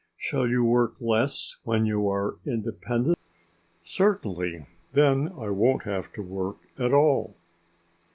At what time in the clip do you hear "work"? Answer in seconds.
0.63-0.99, 6.23-6.57